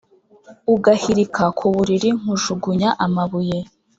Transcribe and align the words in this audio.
Ugahilika 0.73 1.43
ku 1.57 1.65
bulili 1.73 2.09
nkujugunya 2.19 2.89
amabuye 3.05 3.57